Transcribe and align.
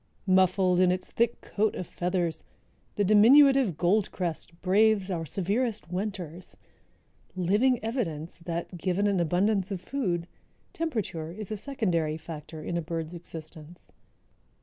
"Muffled 0.25 0.79
in 0.79 0.91
its 0.91 1.11
thick 1.11 1.41
coat 1.41 1.75
of 1.75 1.85
feathers, 1.85 2.43
the 2.95 3.03
diminutive 3.03 3.77
Goldcrest 3.77 4.59
braves 4.63 5.11
our 5.11 5.27
severest 5.27 5.91
winters, 5.91 6.57
living 7.35 7.77
evidence 7.83 8.39
that, 8.39 8.75
given 8.79 9.05
an 9.05 9.19
abundance 9.19 9.69
of 9.69 9.79
food, 9.79 10.25
temperature 10.73 11.29
is 11.29 11.51
a 11.51 11.55
secondary 11.57 12.17
factor 12.17 12.63
in 12.63 12.77
a 12.77 12.81
bird's 12.81 13.13
existence." 13.13 13.91